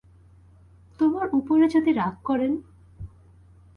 [0.99, 2.51] তোমার উপরে যদি রাগ করেন?